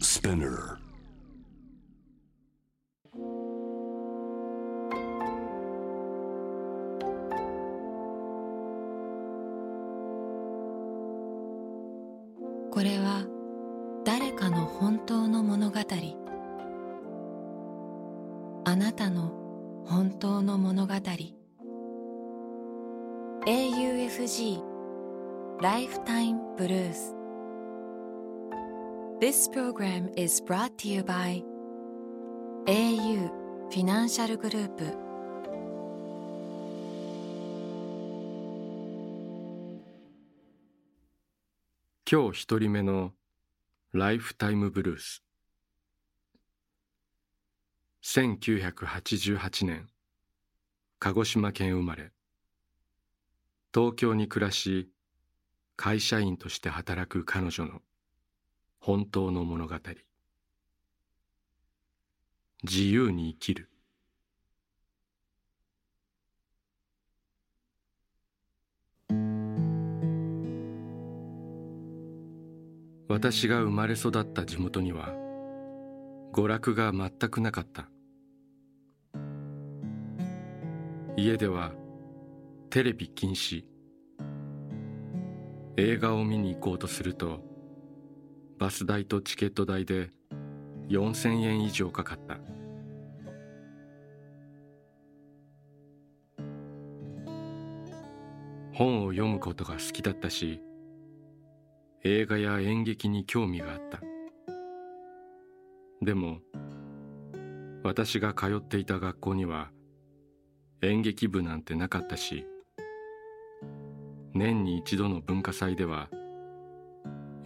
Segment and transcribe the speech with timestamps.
[0.00, 0.78] Spinner.
[29.28, 31.44] This program is brought to you by
[32.66, 33.28] au
[33.68, 34.84] フィナンシャルグループ
[42.10, 43.12] 今日一人目の
[43.92, 45.22] ライフタイムブルース
[48.02, 49.88] 1988年
[50.98, 52.12] 鹿児島県生まれ
[53.74, 54.88] 東京に暮らし
[55.76, 57.82] 会社員として働く彼女の
[58.88, 59.74] 本当の物語。
[62.64, 63.68] 自由に生きる。
[73.10, 75.10] 私が生まれ育った地元には
[76.32, 77.90] 娯楽が全くなかった。
[81.18, 81.72] 家では
[82.70, 83.66] テレビ禁止。
[85.76, 87.47] 映画を見に行こうとすると
[88.58, 90.10] バス代とチケット代で
[90.88, 92.38] 4000円以上かかった。
[98.72, 100.60] 本を読むことが好きだったし
[102.04, 104.00] 映画や演劇に興味があった。
[106.02, 106.38] でも
[107.84, 109.70] 私が通っていた学校には
[110.82, 112.44] 演劇部なんてなかったし
[114.34, 116.08] 年に一度の文化祭では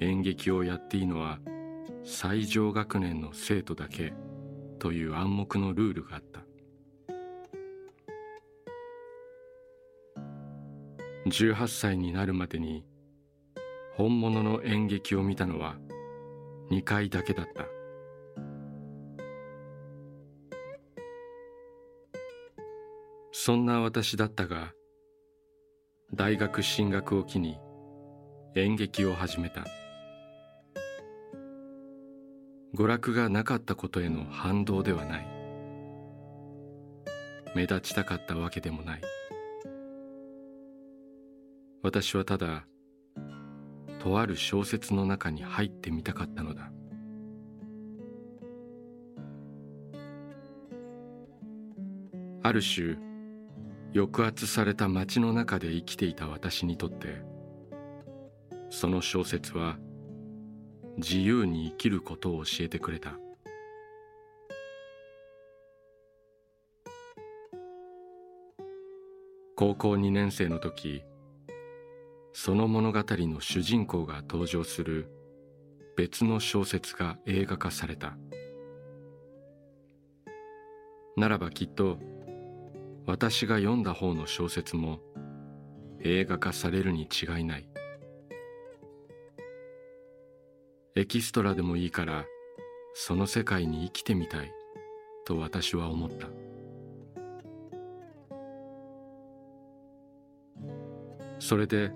[0.03, 1.39] 演劇をやっていいのは
[2.05, 4.13] 最上学年の生徒だけ
[4.79, 6.41] という暗黙のルールがあった。
[11.27, 12.85] 18歳になるまでに
[13.95, 15.77] 本物の演劇を見たのは
[16.71, 17.67] 2回だけだった。
[23.31, 24.73] そんな私だったが
[26.13, 27.59] 大学進学を機に
[28.55, 29.82] 演劇を始めた。
[32.75, 35.27] 娯楽がなかったことへの反動ではない。
[37.55, 39.03] 目立ちたかったわけでもない。
[41.83, 42.65] 私はただ
[43.99, 46.73] とある小説の中に入ってみたかったのだ。
[52.43, 52.97] ある種
[53.95, 57.23] 抑圧された街の中で生きていた私にとって
[58.71, 59.77] その小説は
[60.99, 63.19] 自由に生きることを教えてくれた。
[69.57, 71.05] 高校2年生の時
[72.33, 75.09] その物語の主人公が登場する
[75.97, 78.17] 別の小説が映画化された。
[81.17, 81.99] ならばきっと
[83.07, 85.01] 私が読んだ方の小説も
[86.01, 87.72] 映画化されるに違いない。
[90.95, 92.27] エキストラでもいいから
[92.93, 94.53] その世界に生きてみたい
[95.25, 96.29] と私は思った。
[101.39, 101.93] それで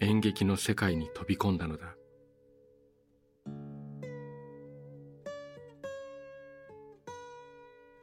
[0.00, 1.96] 演劇の世界に飛び込んだのだ。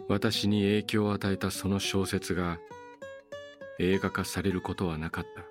[0.09, 2.57] 私に影響を与えたその小説が
[3.79, 5.50] 映画化されることはなかった。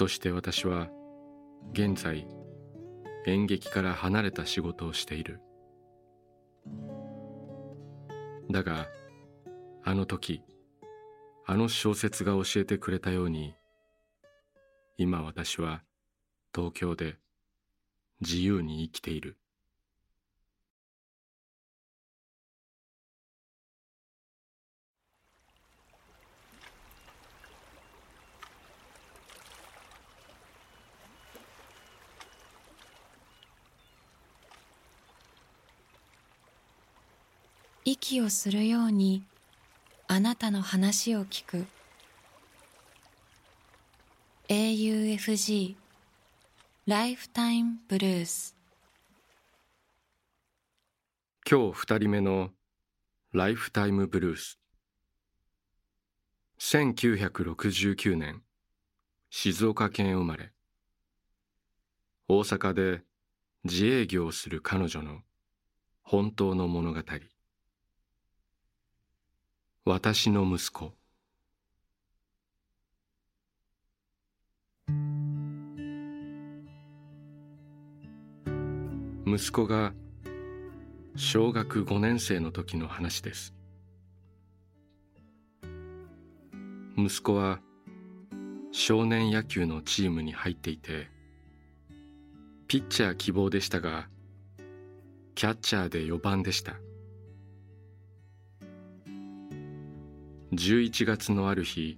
[0.00, 0.88] そして私は
[1.74, 2.26] 現在
[3.26, 5.42] 演劇から離れた仕事をしている。
[8.50, 8.88] だが
[9.84, 10.42] あの時
[11.46, 13.54] あの小説が教えてくれたように
[14.96, 15.82] 今私は
[16.54, 17.16] 東京で
[18.22, 19.36] 自由に生きている。
[37.92, 39.24] 息をするように
[40.06, 41.66] あなたの話を聞く。
[44.48, 45.74] AUFG
[46.86, 48.56] ライフタイムブルース
[51.48, 52.50] 今日二人目の
[53.32, 54.60] ライフタイムブルース
[56.60, 58.42] 1969年
[59.30, 60.52] 静岡県生まれ。
[62.28, 63.02] 大阪で
[63.64, 65.22] 自営業をする彼女の
[66.02, 67.00] 本当の物語。
[69.90, 70.92] 私の息子。
[79.26, 79.92] 息子が
[81.16, 83.52] 小学5年生の時の話です。
[86.96, 87.58] 息子は
[88.70, 91.08] 少年野球のチームに入っていて
[92.68, 94.08] ピッチャー希望でしたが
[95.34, 96.76] キャッチャーで4番でした。
[100.52, 101.96] 11月のある日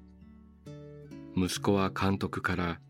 [1.35, 2.81] 息子は監督から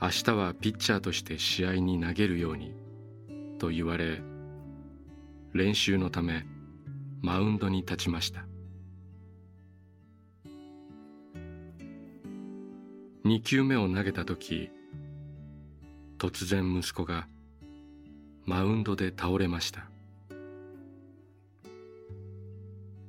[0.00, 2.72] 明日はピッチャーとして試合に投げるように
[3.58, 4.22] と言われ
[5.52, 6.46] 練習のため
[7.22, 8.46] マウンドに立ちました。
[13.24, 14.70] 2球目を投げた時
[16.18, 17.26] 突然息子が
[18.44, 19.90] マウンドで倒れました。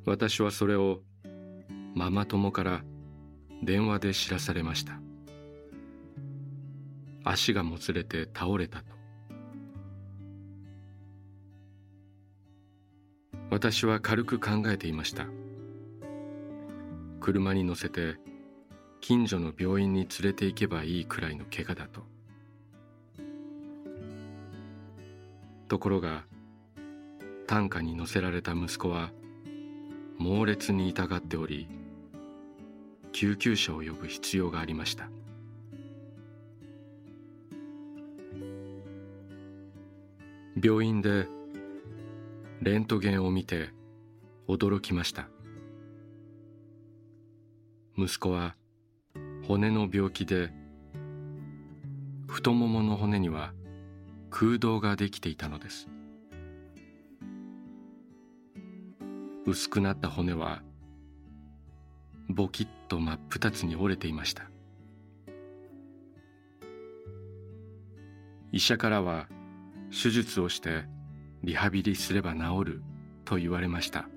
[0.10, 1.02] 私はそれを
[1.94, 2.82] ママ友から
[3.62, 5.00] 電話で知らされました。
[7.24, 8.86] 足がもつれて倒れたと。
[13.52, 15.28] 私は軽く考えていました。
[17.22, 18.16] 車に乗せて
[19.02, 22.02] 近所の病院に連れて行けばいいくらいの怪我だと。
[25.68, 26.24] ところが
[27.46, 29.12] 担架に乗せられた息子は
[30.20, 31.68] 猛烈に痛がっており
[33.14, 35.10] 救急車を呼ぶ必要がありました。
[40.62, 41.26] 病院で
[42.62, 43.70] レントゲンを見て
[44.48, 45.30] 驚きました。
[47.98, 48.56] 息子は
[49.48, 50.52] 骨の病気で
[52.28, 53.54] 太ももの骨には
[54.30, 55.88] 空洞ができていたのです。
[59.50, 60.62] 薄くなった骨は
[62.30, 64.44] ボキッと真っ二つに折れていました。
[68.52, 69.28] 医者からは
[69.92, 70.84] 手術をして
[71.44, 72.82] リハビリすれば治る
[73.26, 74.08] と言われました。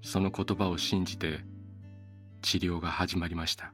[0.00, 1.40] その言葉を信じて
[2.42, 3.72] 治療が始まりました。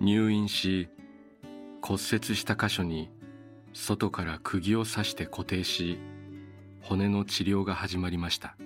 [0.00, 0.88] 入院し
[1.82, 3.10] 骨折した箇所に
[3.78, 5.98] 外から釘を刺して固定し
[6.80, 8.56] 骨の治療が始まりました。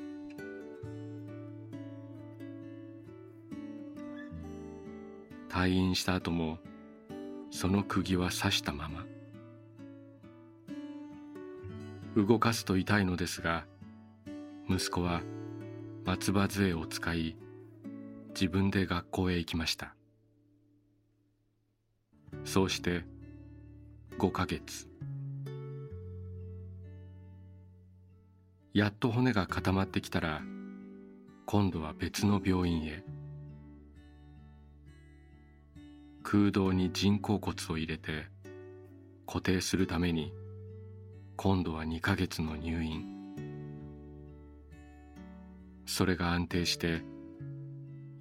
[5.49, 6.59] 退院した後も
[7.51, 9.05] その釘は刺したまま。
[12.17, 13.67] 動かすと痛いのですが
[14.69, 15.23] 息子は
[16.07, 17.37] 松葉杖を使い
[18.29, 19.95] 自分で学校へ行きました。
[22.45, 23.05] そうして
[24.17, 24.89] 5ヶ月。
[28.72, 30.43] やっと骨が固まってきたら
[31.44, 33.02] 今度は別の病院へ。
[36.22, 38.28] 空洞に人工骨を入れて
[39.26, 40.32] 固定するために
[41.37, 43.05] 今度は2ヶ月の入院。
[45.84, 47.02] それが安定して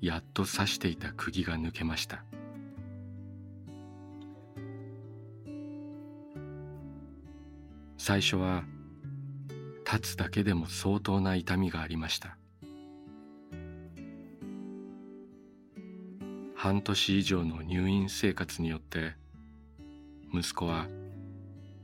[0.01, 2.23] やっと刺していた釘が抜けました。
[7.99, 8.63] 最初は
[9.91, 12.37] 立つだけでも相当な痛みがありました。
[16.55, 19.15] 半年以上の入院生活によって
[20.31, 20.87] 息子は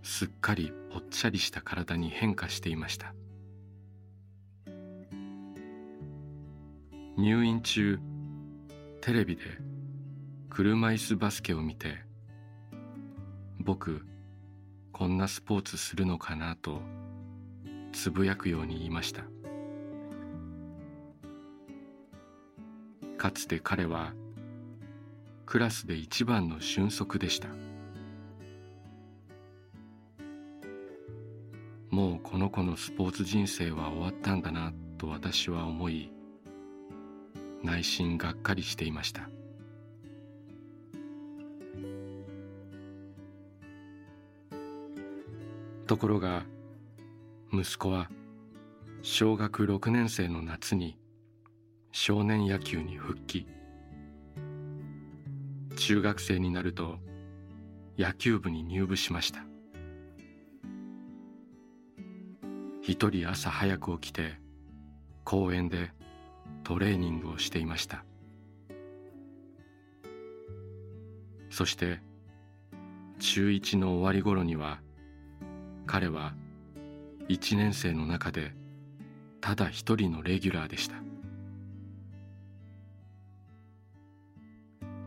[0.03, 3.15] すっかりぽっちゃりした体に変化していました。
[7.17, 7.97] 入院中
[9.01, 9.41] テレビで
[10.49, 12.03] 車椅子バスケを見て
[13.59, 14.05] 僕
[14.91, 16.81] こんなスポーツするのかなと
[17.95, 19.23] つぶやくように言いました。
[23.17, 24.13] かつて彼は
[25.45, 27.47] クラスで一番の俊足でした。
[31.89, 36.11] もうこの子のスポーツ人生は終わったんだなと私は思い
[37.63, 39.29] 内心がっかりしていました。
[45.87, 46.43] ところが
[47.57, 48.09] 息子は
[49.01, 50.97] 小学6年生の夏に
[51.93, 53.47] 少年野球に復帰。
[55.77, 56.97] 中学生になると
[57.97, 59.45] 野球部に入部しました。
[62.81, 64.37] 一人朝早く起きて
[65.23, 65.91] 公園で
[66.65, 68.03] トレーニングをしていました。
[71.49, 72.01] そして
[73.19, 74.81] 中1の終わり頃には
[75.85, 76.33] 彼は
[77.27, 78.53] 1年生の中で
[79.41, 80.95] ただ一人のレギュラーでした。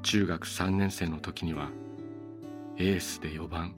[0.02, 1.70] 中学3年生の時には
[2.76, 3.74] エースで4番。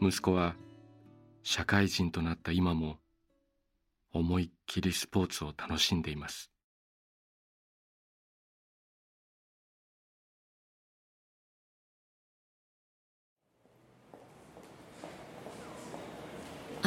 [0.00, 0.56] 息子は
[1.42, 2.98] 社会人となった今も
[4.12, 6.50] 思いっきりスポーツを楽しんでいます。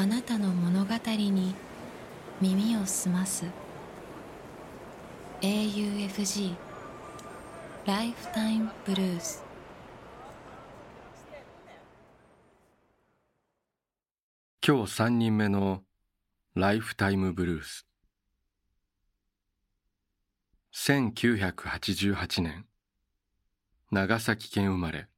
[0.02, 1.54] あなたの物語に
[2.42, 3.46] 耳を澄ます。
[5.42, 6.56] AUFG
[7.86, 9.44] ライフタイムブルース
[14.68, 15.84] 今日3人目の
[16.56, 17.86] ライフタイムブルース
[20.74, 22.66] 1988年。
[23.92, 25.10] 長崎県生まれ。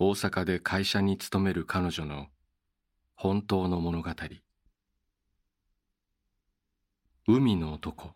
[0.00, 2.26] 大阪で会社に勤める彼女の
[3.22, 4.08] 本当の物語。
[7.28, 8.14] 海の男。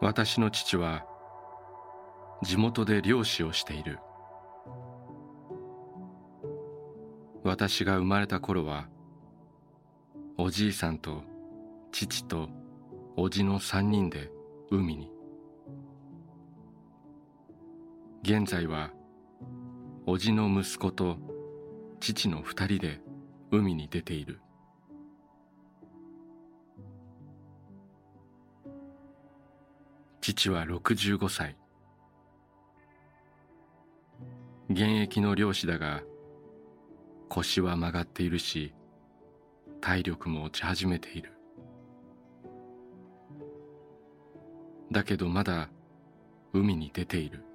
[0.00, 1.04] 私の父は
[2.44, 3.98] 地元で漁師をしている。
[7.42, 8.88] 私が生まれた頃は
[10.38, 11.24] おじいさんと
[11.90, 12.48] 父と
[13.16, 14.30] おじの三人で
[14.70, 15.19] 海に。
[18.22, 18.90] 現在は
[20.04, 21.16] おじの息子と
[22.00, 23.00] 父の二人で
[23.50, 24.40] 海に出ている。
[30.20, 31.56] 父は65歳。
[34.68, 36.02] 現役の漁師だが
[37.30, 38.74] 腰は曲がっているし
[39.80, 41.32] 体力も落ち始めている。
[44.92, 45.70] だけどまだ
[46.52, 47.49] 海に出ている。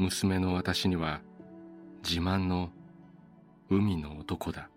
[0.00, 1.20] 娘の私には
[2.02, 2.70] 自慢の
[3.68, 4.70] 海の男だ。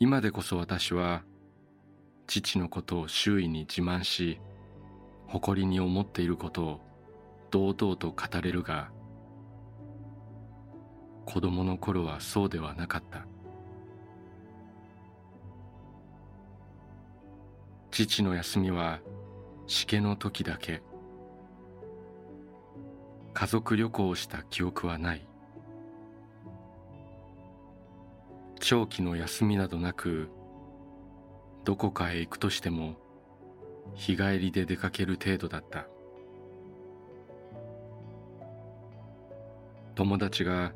[0.00, 1.22] 今でこそ私は
[2.26, 4.40] 父のことを周囲に自慢し
[5.28, 6.80] 誇りに思っていることを
[7.52, 8.90] 堂々と語れるが
[11.24, 13.28] 子供の頃はそうではなかった。
[17.92, 18.98] 父の休みは
[19.70, 20.82] しけの時だけ。
[23.32, 25.24] 家族旅行をした記憶はない。
[28.58, 30.28] 長期の休みなどなく
[31.64, 32.96] どこかへ行くとしても
[33.94, 35.86] 日帰りで出かける程度だった。
[39.94, 40.72] 友達が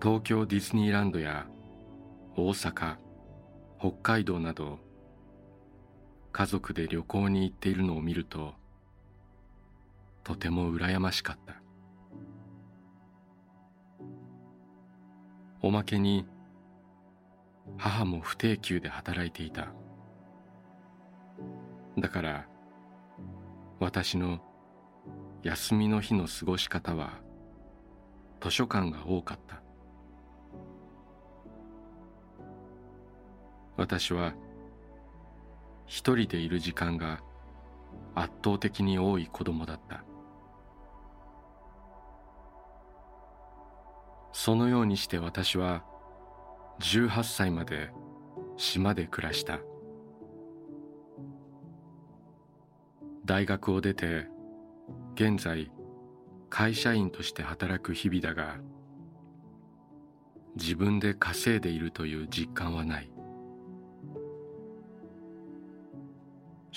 [0.00, 1.48] 東京ディズニーランドや
[2.36, 2.94] 大阪
[3.80, 4.85] 北海道など
[6.36, 8.52] 家族で旅行に行っているのを見ると
[10.22, 11.54] とても羨ましかった。
[15.62, 16.26] おまけに
[17.78, 19.72] 母も不定休で働いていた。
[21.96, 22.46] だから
[23.80, 24.40] 私の
[25.42, 27.14] 休みの日の過ごし方は
[28.42, 29.62] 図書館が多かった。
[33.78, 34.34] 私は
[35.86, 37.20] 一人でいる時間が
[38.14, 40.04] 圧倒的に多い子供だった。
[44.32, 45.82] そのようにして私は
[46.80, 47.90] 18歳まで
[48.56, 49.60] 島で暮らした。
[53.24, 54.28] 大学を出て
[55.14, 55.72] 現在
[56.48, 58.58] 会社員として働く日々だが
[60.54, 63.15] 自分で稼いでいるという実感はない。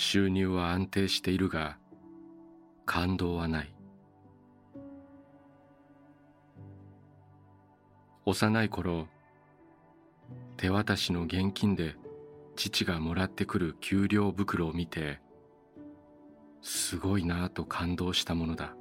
[0.01, 1.77] 収入は安定しているが
[2.85, 3.75] 感動はない。
[8.25, 9.09] 幼い頃
[10.55, 11.97] 手渡しの現金で
[12.55, 15.19] 父がもらってくる給料袋を見て
[16.61, 18.73] すごいなと感動したものだ。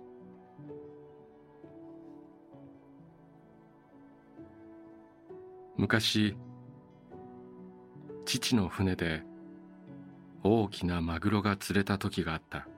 [5.76, 6.36] 昔
[8.24, 9.24] 父の船で
[10.42, 12.68] 大きなマグロが釣れた時があった。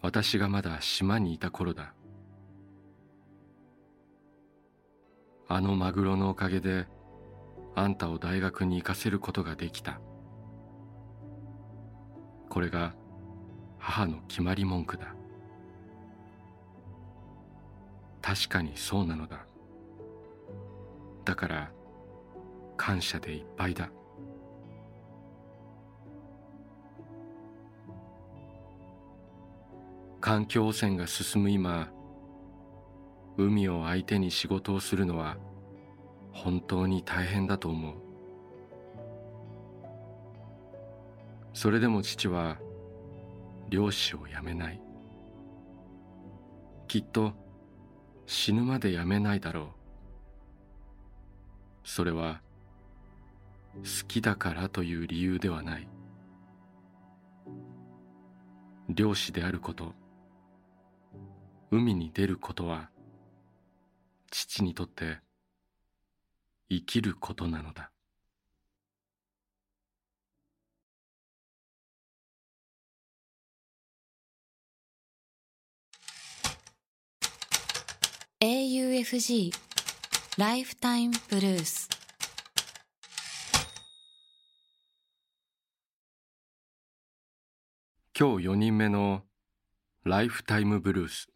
[0.00, 1.94] 私がまだ島にいた頃だ。
[5.48, 6.86] あのマグロのおかげで
[7.74, 10.00] あんたを大学に行かせることができた。
[12.48, 12.94] これが
[13.78, 15.14] 母の決まり文句だ。
[18.20, 19.46] 確かにそうなのだ。
[21.24, 21.70] だから
[22.76, 23.90] 感謝でいっぱいだ。
[30.22, 31.90] 環境汚染が進む今
[33.36, 35.36] 海を相手に仕事をするのは
[36.30, 37.94] 本当に大変だと思う。
[41.52, 42.58] それでも父は
[43.68, 44.80] 漁師を辞めない。
[46.86, 47.32] きっと
[48.26, 49.66] 死ぬまで辞めないだろう。
[51.82, 52.40] それは
[53.74, 55.88] 好きだからという理由ではない。
[58.88, 60.00] 漁師であること。
[61.74, 62.90] 海に出ることは
[64.30, 65.20] 父にとって
[66.68, 67.90] 生きることなのだ
[78.42, 79.52] 「AUFG
[80.36, 81.88] ライフタイムブルース」
[88.14, 89.24] 今日4人目の
[90.04, 91.32] ライフタイムブルース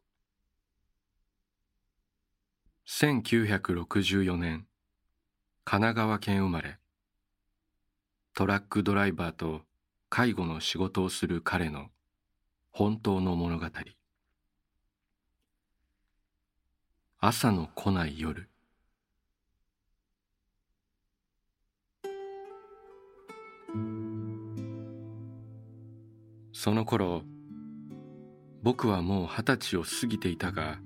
[2.89, 4.65] 1964年
[5.65, 6.79] 神奈川県生まれ。
[8.33, 9.63] トラックドライバーと
[10.09, 11.89] 介護の仕事をする彼の
[12.71, 13.67] 本当の物語。
[17.19, 18.49] 朝の来ない夜。
[26.53, 27.25] その頃
[28.63, 30.79] 僕はもう二十歳を過ぎていたが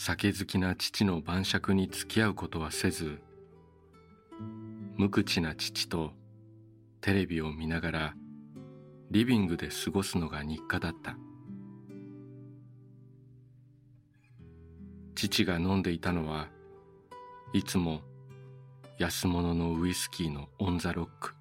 [0.00, 3.20] 酒好きな父の晩酌に付き合うことはせず
[4.96, 6.12] 無口な父と
[7.00, 8.14] テレビを見ながら
[9.10, 11.16] リビングで過ごすのが日課だった。
[15.16, 16.46] 父が飲んでいたのは
[17.52, 18.02] いつも
[18.98, 21.34] 安物のウイスキーのオン・ザ・ロック。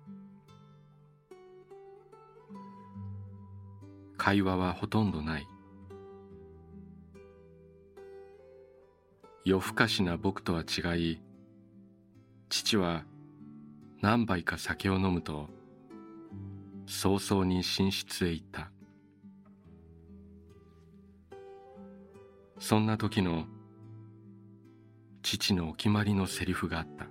[4.18, 5.48] 会話はほとんどない。
[9.48, 11.22] 夜更かしな僕とは違い
[12.50, 13.06] 父は
[14.02, 15.48] 何杯か酒を飲むと
[16.86, 18.72] 早々に寝室へ行った。
[22.60, 23.46] そんな時の
[25.22, 27.08] 父のお決まりのセリフがあった。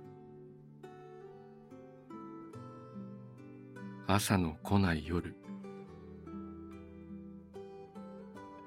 [4.05, 5.35] 朝の来ない夜。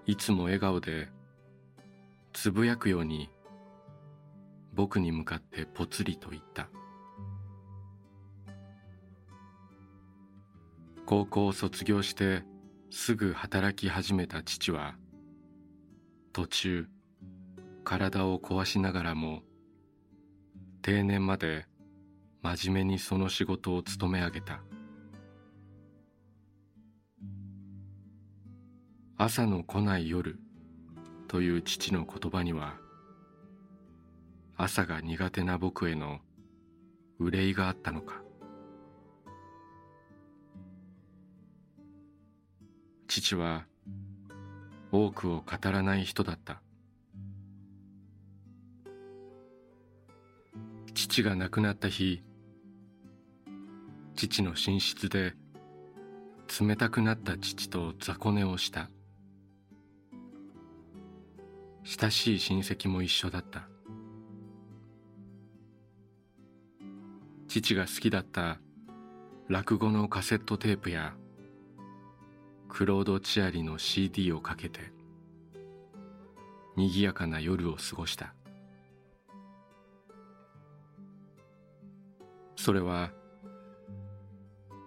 [0.06, 1.06] いつも笑顔で
[2.32, 3.30] つぶやくように
[4.72, 6.68] 僕に向かってぽつりと言った。
[11.06, 12.44] 高校を卒業して
[12.90, 14.94] すぐ働き始めた父は
[16.32, 16.86] 途中
[17.82, 19.42] 体を壊しながらも
[20.82, 21.66] 定年まで
[22.42, 24.62] 真面目にその仕事を務め上げた。
[29.18, 30.38] 朝の来ない夜
[31.28, 32.76] という父の言葉には
[34.62, 36.18] 朝が苦手な僕への
[37.18, 38.20] 憂いがあったのか。
[43.08, 43.64] 父は
[44.92, 46.60] 多くを語らない人だった。
[50.92, 52.22] 父が亡くなった日
[54.14, 55.32] 父の寝室で
[56.60, 58.90] 冷たくなった父と雑魚寝をした。
[61.82, 63.70] 親しい親戚も一緒だった。
[67.50, 68.60] 父が好きだった
[69.48, 71.14] 落語のカセットテープや
[72.68, 74.92] クロード・チアリの CD をかけて
[76.76, 78.34] 賑やかな夜を過ごした。
[82.54, 83.10] それは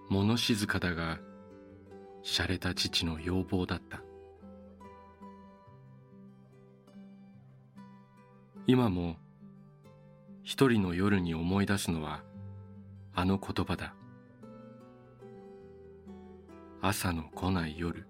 [0.10, 1.20] 物静かだが
[2.24, 4.02] 洒落た父の要望だった。
[8.68, 9.18] 今も
[10.44, 12.24] 一人の夜に思い出すのは
[13.16, 13.94] あの言葉だ。
[16.82, 18.08] 朝の来ない夜。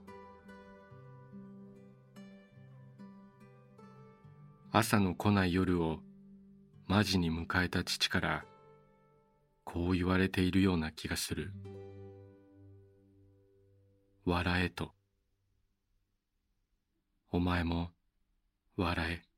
[4.71, 5.99] 朝の来ない夜を
[6.87, 8.45] マジに迎えた父から
[9.63, 11.51] こう言われているような気がする。
[14.25, 14.93] 笑えと。
[17.29, 17.91] お前も
[18.77, 19.32] 笑え。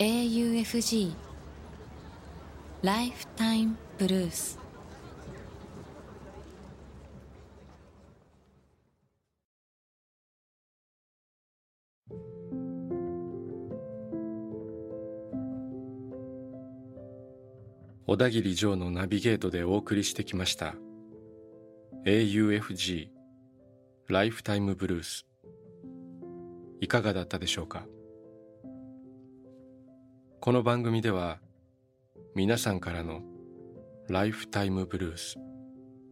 [0.00, 1.12] AUFG
[2.82, 4.58] ライフタイムブルース
[18.04, 20.74] 小田切城のナビゲートでお送りしてきました。
[22.04, 23.10] AUFG
[24.08, 25.24] ライフタイムブルース
[26.80, 27.86] いかがだったでしょうか？
[30.44, 31.38] この番組では
[32.34, 33.22] 皆さんからの
[34.10, 35.38] ライフタイムブルース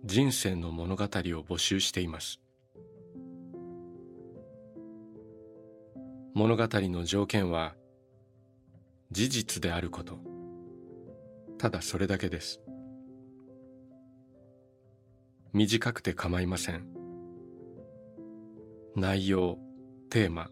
[0.06, 2.40] 人生の物語を募集しています。
[6.32, 7.74] 物語の条件は
[9.10, 10.18] 事実であること。
[11.58, 12.62] ただそれだけです。
[15.52, 16.86] 短くて構いません。
[18.96, 19.58] 内容
[20.08, 20.48] テーマ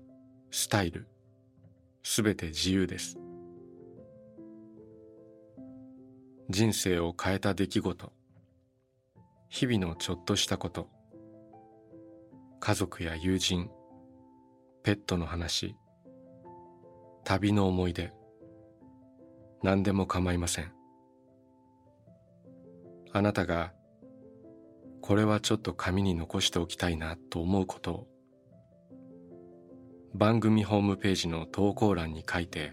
[0.50, 1.08] スタイル
[2.02, 3.16] すべて自由です。
[6.50, 8.12] 人生を変えた出来事。
[9.48, 10.88] 日々のちょっとしたこと。
[12.58, 13.70] 家族や友人。
[14.82, 15.76] ペットの話。
[17.22, 18.12] 旅の思い出。
[19.62, 20.72] 何でも構いません。
[23.12, 23.72] あなたが
[25.02, 28.08] これはちょっと紙に残しておきたいなと思うことを
[30.14, 32.72] 番組ホームページの投稿欄に書いて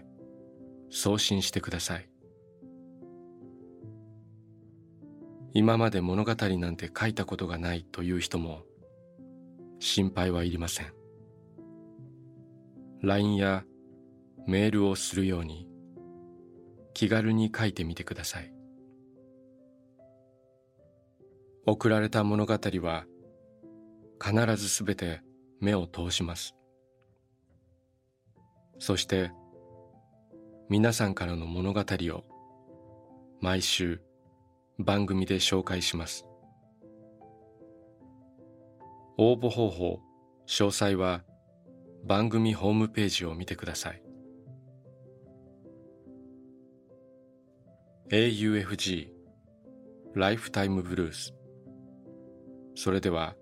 [0.90, 2.08] 送信してください。
[5.58, 8.62] 今まで物語なんて書いたことがないという人も
[9.80, 10.92] 心配はいりません。
[13.02, 13.64] LINE や
[14.46, 15.68] メールをするように
[16.94, 18.54] 気軽に書いてみてください。
[21.66, 23.04] 送られた物語は
[24.24, 25.22] 必ずすべて
[25.60, 26.54] 目を通します。
[28.78, 29.32] そして
[30.68, 32.24] 皆さんからの物語を
[33.40, 34.00] 毎週
[34.78, 36.24] 番組で紹介します。
[39.16, 40.00] 応募方法
[40.46, 41.24] 詳細は
[42.04, 44.02] 番組ホームページを見てください。
[48.10, 49.08] AUFG
[50.14, 51.34] ライフタイムブルース。
[52.74, 53.34] それでは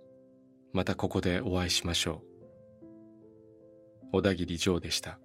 [0.73, 2.27] またここでお会いしましょう。
[4.13, 5.21] 小田切ジョーでした。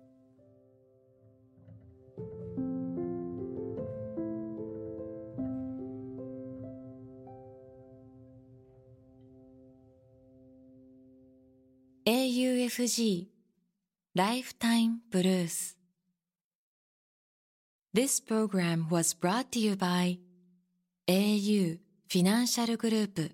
[12.74, 13.28] FG
[14.16, 15.78] ライフタイムブルース
[17.94, 20.18] This program was brought to you by
[21.10, 23.30] au Financial Group